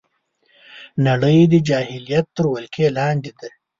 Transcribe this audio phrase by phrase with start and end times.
[1.05, 3.49] نړۍ د جاهلیت تر ولکې لاندې ده